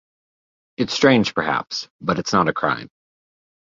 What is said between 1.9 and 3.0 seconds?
but it's not a crime.